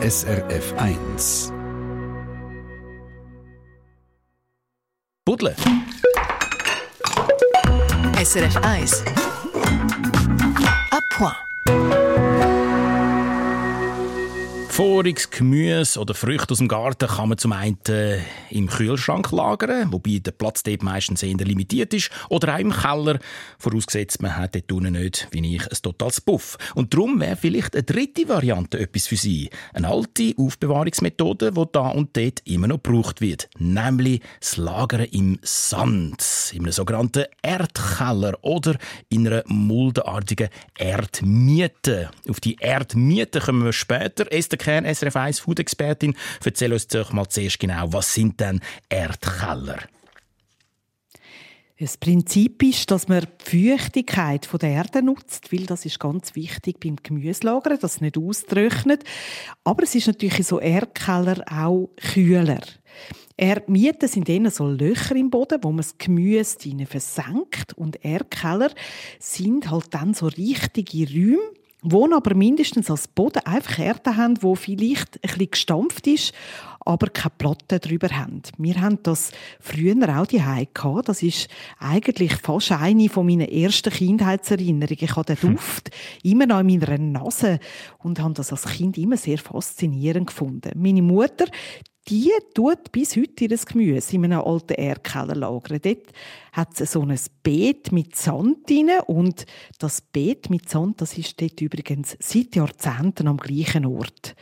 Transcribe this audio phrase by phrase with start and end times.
[0.00, 1.52] SRF 1.
[5.26, 5.54] Budle.
[8.14, 9.02] SRF 1.
[10.92, 11.97] A point.
[14.78, 18.20] Voriges Gemüse oder Früchte aus dem Garten kann man zum einen äh,
[18.50, 23.18] im Kühlschrank lagern, wobei der Platz dort meistens eher limitiert ist, oder auch im Keller,
[23.58, 26.58] vorausgesetzt man hat dort unten nicht, wie ich, ein totales Puff.
[26.76, 29.50] Und darum wäre vielleicht eine dritte Variante etwas für Sie.
[29.72, 35.40] Eine alte Aufbewahrungsmethode, die da und dort immer noch gebraucht wird, nämlich das Lagern im
[35.42, 38.76] Sand, in einem sogenannten Erdkeller oder
[39.08, 42.12] in einer muldenartigen Erdmiete.
[42.28, 44.32] Auf die Erdmiete kommen wir später.
[44.32, 46.14] Esther Kern, SRF 1 Food-Expertin.
[46.44, 48.60] Erzähl uns doch mal zuerst genau, was sind denn
[48.90, 49.78] Erdkeller?
[51.80, 56.80] Das Prinzip ist, dass man die Feuchtigkeit der Erde nutzt, weil das ist ganz wichtig
[56.80, 59.04] beim Gemüselagern, dass es nicht austrocknet.
[59.64, 62.60] Aber es ist natürlich so Erdkeller auch kühler.
[63.38, 67.72] Erdmieten sind eher so Löcher im Boden, wo man das Gemüse versenkt.
[67.74, 68.70] Und Erdkeller
[69.18, 74.54] sind halt dann so richtige Räume, wo aber mindestens als Boden einfach Erde haben, wo
[74.54, 76.34] vielleicht ein bisschen gestampft ist,
[76.80, 78.42] aber keine Platte drüber haben.
[78.56, 81.08] Wir haben das früher auch die gehabt.
[81.08, 81.48] Das ist
[81.78, 84.98] eigentlich fast eine von meinen ersten Kindheitserinnerungen.
[85.04, 85.52] Ich habe den hm.
[85.52, 85.90] Duft
[86.22, 87.60] immer noch in meiner Nase
[87.98, 90.72] und habe das als Kind immer sehr faszinierend gefunden.
[90.76, 91.44] Meine Mutter,
[92.08, 95.80] die tut bis heute ihr Gemüse in einem alten Erdkeller lagern.
[95.82, 96.06] Dort
[96.52, 99.44] hat es so ein Beet mit Sand drin und
[99.78, 104.34] das Beet mit Sand, das ist dort übrigens seit Jahrzehnten am gleichen Ort.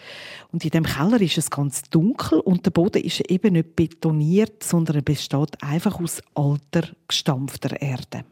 [0.53, 4.63] Und in dem Keller ist es ganz dunkel und der Boden ist eben nicht betoniert,
[4.63, 8.25] sondern er besteht einfach aus alter, gestampfter Erde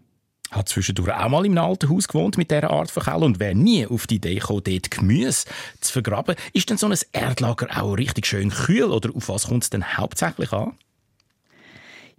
[0.55, 3.55] hat zwischendurch auch mal im alten Haus gewohnt mit dieser Art von Keller und wäre
[3.55, 5.47] nie auf die Idee gekommen, dort Gemüse
[5.81, 6.37] zu vergraben.
[6.53, 9.97] Ist denn so ein Erdlager auch richtig schön kühl oder auf was kommt es denn
[9.97, 10.73] hauptsächlich an?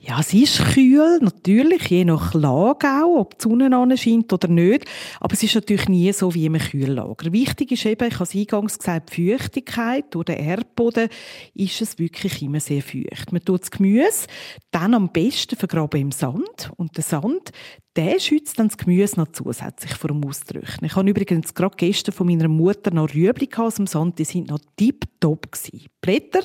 [0.08, 4.86] Ja, es ist kühl, natürlich, je nach Lage auch, ob die Sonne scheint oder nicht.
[5.20, 7.34] Aber es ist natürlich nie so wie im Kühllager.
[7.34, 10.06] Wichtig ist eben, ich habe es eingangs gesagt, die Feuchtigkeit.
[10.12, 11.10] Durch den Erdboden
[11.56, 13.32] ist es wirklich immer sehr feucht.
[13.32, 14.28] Man tut das Gemüse
[14.70, 16.70] dann am besten vergraben im Sand.
[16.78, 17.52] Und der Sand,
[17.96, 20.84] der schützt dann das Gemüse noch zusätzlich vor dem Austrocknen.
[20.84, 24.50] Ich habe übrigens gerade gestern von meiner Mutter noch Rüebli aus dem Sand, die sind
[24.50, 25.88] noch tipptopp gewesen.
[26.02, 26.42] Blätter,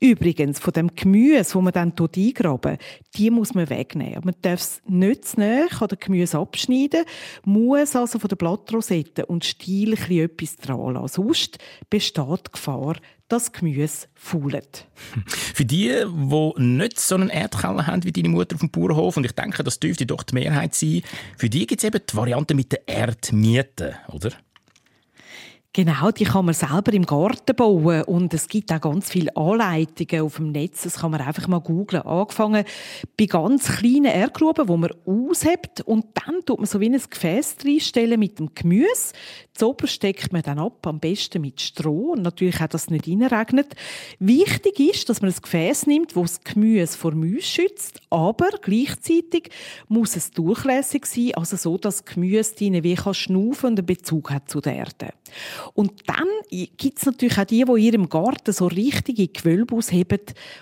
[0.00, 2.78] übrigens, von dem Gemüse, wo man dann eingraben
[3.16, 4.20] die muss man wegnehmen.
[4.24, 7.04] Man darf es nicht zu nahe dem Gemüse abschneiden,
[7.44, 11.22] muss also von der Blattrosette und Stiel etwas dran lassen.
[11.22, 11.58] Sonst
[11.90, 12.96] besteht die Gefahr,
[13.28, 14.86] das Gemüse faulet.
[15.26, 19.24] Für die, die nicht so einen Erdkeller haben wie deine Mutter auf dem Bauernhof, und
[19.24, 21.02] ich denke, das dürfte doch die Mehrheit sein,
[21.36, 24.30] für die gibt es eben die Variante mit der Erdmiete, oder?
[25.76, 30.24] Genau, die kann man selber im Garten bauen und es gibt auch ganz viele Anleitungen
[30.24, 30.84] auf dem Netz.
[30.84, 32.02] Das kann man einfach mal googlen.
[32.02, 32.64] Angefangen
[33.18, 37.56] bei ganz kleinen Erdgruben, wo man aushebt und dann tut man so wie ein Gefäß
[37.64, 39.14] reinstellen mit dem Gemüse.
[39.52, 43.08] Zober steckt man dann ab, am besten mit Stroh und natürlich auch, dass es nicht
[43.08, 43.74] reinregnet.
[44.20, 49.50] Wichtig ist, dass man ein Gefäß nimmt, wo das Gemüse vor Mäusen schützt, aber gleichzeitig
[49.88, 54.48] muss es durchlässig sein, also so, dass das Gemüse wie kann und einen Bezug hat
[54.48, 55.12] zu der Erde.
[55.72, 60.20] Und dann gibt es natürlich auch die, die in ihrem Garten so richtige Gewölbe ausheben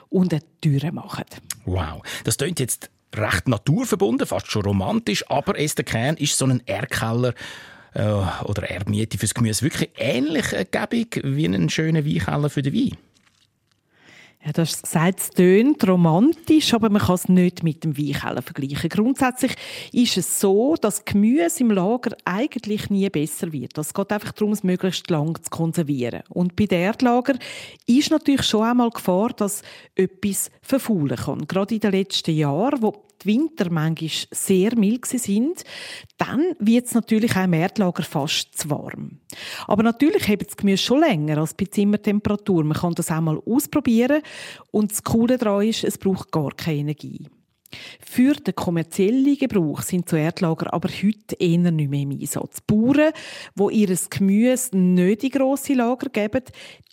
[0.08, 1.24] und eine Tür machen.
[1.64, 6.62] Wow, das klingt jetzt recht naturverbunden, fast schon romantisch, aber Esther Kern ist so ein
[6.66, 7.34] Erdkeller
[7.94, 8.02] äh,
[8.44, 12.96] oder Erdmiete fürs Gemüse wirklich ähnlich ergebig wie ein schöner Weinkeller für den Wein.
[14.44, 18.42] Ja, du hast gesagt, es tönt romantisch, aber man kann es nicht mit dem Weinkeller
[18.42, 18.91] vergleichen.
[18.91, 19.54] Grundsätzlich
[19.92, 23.78] ist es so, dass Gemüse im Lager eigentlich nie besser wird.
[23.78, 26.25] Es geht einfach darum, es möglichst lang zu konservieren.
[26.28, 27.34] Und bei den Erdlager
[27.86, 29.62] ist natürlich schon einmal Gefahr, dass
[29.94, 31.47] etwas verfaulen kann.
[31.47, 35.65] Gerade in den letzten Jahren, wo die Winter manchmal sehr mild sind,
[36.19, 39.19] dann wird es natürlich auch im Erdlager fast zu warm.
[39.66, 42.65] Aber natürlich hebt das Gemüse schon länger als bei Zimmertemperatur.
[42.65, 44.22] Man kann das auch mal ausprobieren.
[44.71, 47.27] Und das Coole daran ist, es braucht gar keine Energie.
[48.01, 52.59] Für den kommerziellen Gebrauch sind so Erdlager aber heute eher nicht mehr im Einsatz.
[52.59, 53.13] Die Bauern,
[53.54, 56.45] die ihr Gemüse nicht in grosse Lager geben,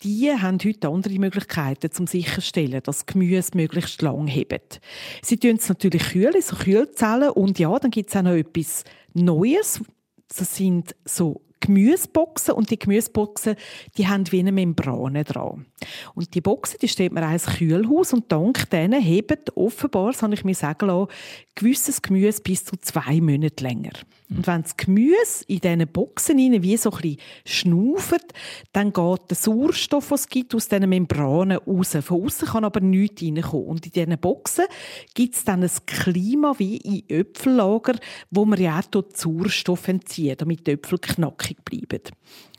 [0.02, 4.80] die haben heute andere Möglichkeiten, um sicherzustellen, dass das Gemüse möglichst lang hebt.
[5.22, 7.30] Sie tun es natürlich kühlen, so Kühlzellen.
[7.30, 8.84] Und ja, dann gibt es auch noch etwas
[9.14, 9.80] Neues.
[10.28, 13.56] Das sind so Gemüseboxen und die Gemüseboxen,
[13.96, 15.66] die haben wie eine Membrane dran.
[16.14, 20.34] Und die Boxen, die steht mir als Kühlhaus und dank denen hebt offenbar, das habe
[20.34, 21.10] ich mir sagen lassen,
[21.54, 23.92] gewisses Gemüse bis zu zwei Monate länger.
[24.30, 28.32] Und wenn das Gemüse in diesen Boxen rein wie so ein bisschen schnauft,
[28.72, 31.96] dann geht der Sauerstoff, den es gibt, aus diesen Membranen raus.
[32.00, 33.66] Von außen kann aber nichts reinkommen.
[33.66, 34.66] Und in diesen Boxen
[35.14, 37.96] gibt es dann ein Klima wie in Äpfellager,
[38.30, 42.02] wo man ja auch Sauerstoff entzieht, damit die Äpfel knackig bleiben.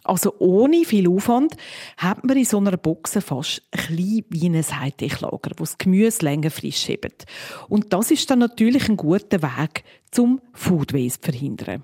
[0.03, 1.55] Also ohne viel Aufwand
[1.97, 6.25] hat man in so einer Box fast ein bisschen wie ein Heidechlager, wo das Gemüse
[6.25, 7.25] länger frisch hebt.
[7.69, 11.83] Und das ist dann natürlich ein guter Weg, zum Food Waste zu verhindern.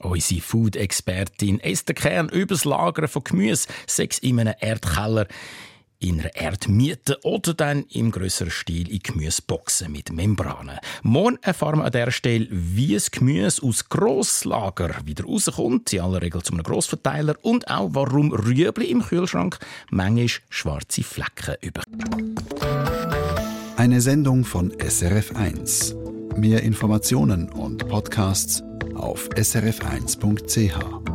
[0.00, 5.26] Unsere Food-Expertin Esther Kern über das Lagern von Gemüse, sechs in einem Erdkeller
[6.04, 10.78] in einer Erdmiete oder dann im grösseren Stil in Gemüseboxen mit Membranen.
[11.02, 16.20] Morgen erfahren wir an dieser Stelle, wie das Gemüse aus Grosslager wieder rauskommt, in aller
[16.20, 19.58] Regel zu einem Grossverteiler, und auch warum Rüebli im Kühlschrank
[19.90, 21.80] manchmal schwarze Flecken über.
[23.76, 26.36] Eine Sendung von SRF1.
[26.36, 28.62] Mehr Informationen und Podcasts
[28.94, 31.13] auf srf1.ch.